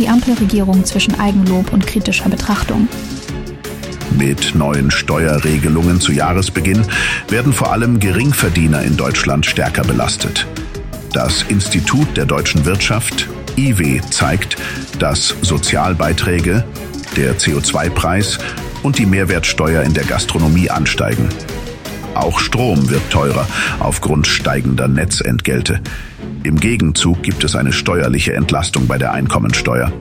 [0.00, 2.88] die Ampelregierung zwischen Eigenlob und kritischer Betrachtung.
[4.18, 6.82] Mit neuen Steuerregelungen zu Jahresbeginn
[7.28, 10.46] werden vor allem Geringverdiener in Deutschland stärker belastet.
[11.12, 14.56] Das Institut der deutschen Wirtschaft, IW, zeigt,
[14.98, 16.64] dass Sozialbeiträge,
[17.16, 18.38] der CO2-Preis
[18.82, 21.28] und die Mehrwertsteuer in der Gastronomie ansteigen.
[22.14, 23.46] Auch Strom wird teurer
[23.78, 25.80] aufgrund steigender Netzentgelte.
[26.42, 29.92] Im Gegenzug gibt es eine steuerliche Entlastung bei der Einkommensteuer.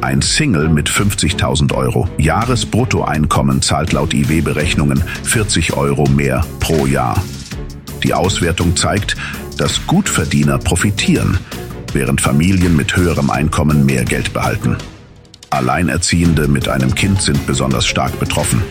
[0.00, 7.22] Ein Single mit 50.000 Euro Jahresbruttoeinkommen zahlt laut IW-Berechnungen 40 Euro mehr pro Jahr.
[8.02, 9.16] Die Auswertung zeigt,
[9.58, 11.38] dass Gutverdiener profitieren,
[11.92, 14.76] während Familien mit höherem Einkommen mehr Geld behalten.
[15.50, 18.62] Alleinerziehende mit einem Kind sind besonders stark betroffen.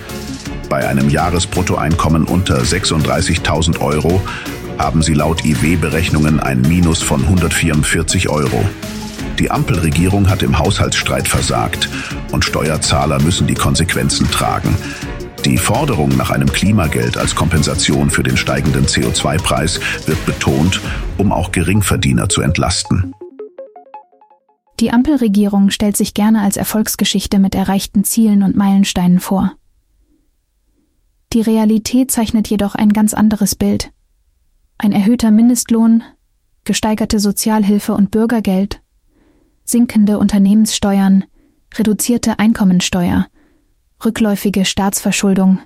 [0.69, 4.21] Bei einem Jahresbruttoeinkommen unter 36.000 Euro
[4.77, 8.63] haben sie laut IW-Berechnungen ein Minus von 144 Euro.
[9.39, 11.89] Die Ampelregierung hat im Haushaltsstreit versagt
[12.31, 14.75] und Steuerzahler müssen die Konsequenzen tragen.
[15.45, 20.81] Die Forderung nach einem Klimageld als Kompensation für den steigenden CO2-Preis wird betont,
[21.17, 23.13] um auch Geringverdiener zu entlasten.
[24.79, 29.53] Die Ampelregierung stellt sich gerne als Erfolgsgeschichte mit erreichten Zielen und Meilensteinen vor.
[31.33, 33.91] Die Realität zeichnet jedoch ein ganz anderes Bild.
[34.77, 36.03] Ein erhöhter Mindestlohn,
[36.63, 38.81] gesteigerte Sozialhilfe und Bürgergeld
[39.67, 41.25] sinkende Unternehmenssteuern,
[41.75, 43.27] reduzierte Einkommensteuer,
[44.03, 45.59] rückläufige Staatsverschuldung,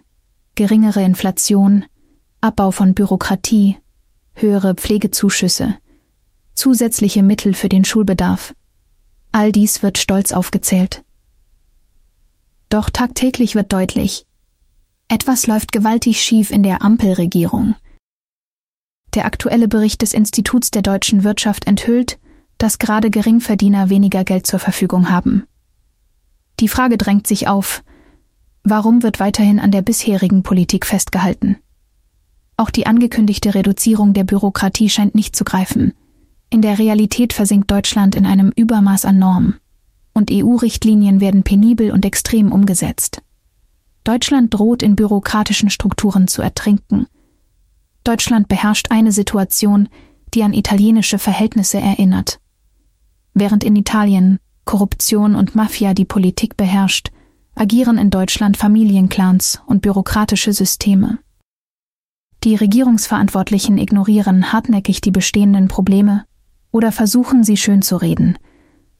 [0.56, 1.86] geringere Inflation,
[2.42, 3.78] Abbau von Bürokratie,
[4.34, 5.76] höhere Pflegezuschüsse,
[6.56, 8.56] zusätzliche Mittel für den Schulbedarf.
[9.32, 11.04] All dies wird stolz aufgezählt.
[12.70, 14.26] Doch tagtäglich wird deutlich,
[15.09, 17.76] etwas läuft gewaltig schief in der Ampelregierung.
[19.14, 22.17] Der aktuelle Bericht des Instituts der deutschen Wirtschaft enthüllt,
[22.58, 25.48] dass gerade Geringverdiener weniger Geld zur Verfügung haben.
[26.59, 27.84] Die Frage drängt sich auf,
[28.64, 31.58] warum wird weiterhin an der bisherigen Politik festgehalten?
[32.55, 35.94] Auch die angekündigte Reduzierung der Bürokratie scheint nicht zu greifen.
[36.52, 39.55] In der Realität versinkt Deutschland in einem Übermaß an Normen.
[40.14, 43.21] Und EU-Richtlinien werden penibel und extrem umgesetzt.
[44.04, 47.08] Deutschland droht in bürokratischen Strukturen zu ertrinken.
[48.04, 49.89] Deutschland beherrscht eine Situation,
[50.34, 52.39] die an italienische Verhältnisse erinnert.
[53.34, 57.12] Während in Italien Korruption und Mafia die Politik beherrscht,
[57.56, 61.20] agieren in Deutschland Familienclans und bürokratische Systeme.
[62.44, 66.26] Die Regierungsverantwortlichen ignorieren hartnäckig die bestehenden Probleme
[66.72, 68.38] oder versuchen sie schön zu reden,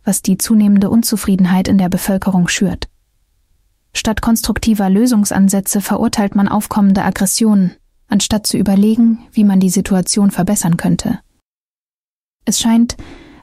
[0.04, 2.88] was die zunehmende Unzufriedenheit in der Bevölkerung schürt.
[3.94, 7.72] Statt konstruktiver Lösungsansätze verurteilt man aufkommende Aggressionen,
[8.12, 11.20] anstatt zu überlegen, wie man die Situation verbessern könnte.
[12.46, 12.98] Es scheint,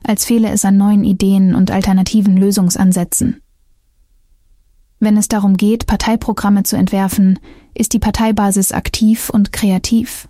[0.05, 3.41] als fehle es an neuen Ideen und alternativen Lösungsansätzen.
[5.01, 7.39] Wenn es darum geht, Parteiprogramme zu entwerfen,
[7.75, 10.29] ist die Parteibasis aktiv und kreativ.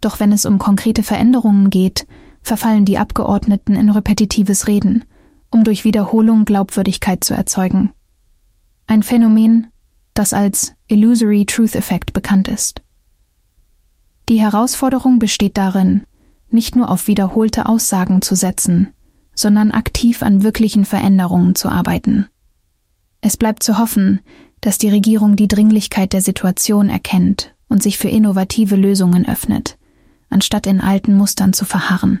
[0.00, 2.06] Doch wenn es um konkrete Veränderungen geht,
[2.42, 5.04] verfallen die Abgeordneten in repetitives Reden,
[5.50, 7.92] um durch Wiederholung Glaubwürdigkeit zu erzeugen.
[8.88, 9.68] Ein Phänomen,
[10.12, 12.82] das als Illusory Truth Effect bekannt ist.
[14.32, 16.04] Die Herausforderung besteht darin,
[16.48, 18.88] nicht nur auf wiederholte Aussagen zu setzen,
[19.34, 22.28] sondern aktiv an wirklichen Veränderungen zu arbeiten.
[23.20, 24.20] Es bleibt zu hoffen,
[24.62, 29.76] dass die Regierung die Dringlichkeit der Situation erkennt und sich für innovative Lösungen öffnet,
[30.30, 32.20] anstatt in alten Mustern zu verharren.